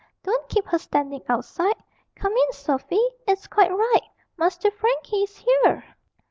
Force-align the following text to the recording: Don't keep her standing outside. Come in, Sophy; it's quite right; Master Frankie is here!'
Don't 0.23 0.49
keep 0.49 0.65
her 0.65 0.79
standing 0.79 1.21
outside. 1.29 1.75
Come 2.15 2.33
in, 2.33 2.53
Sophy; 2.53 2.99
it's 3.27 3.45
quite 3.45 3.69
right; 3.71 4.09
Master 4.35 4.71
Frankie 4.71 5.17
is 5.25 5.37
here!' 5.37 5.83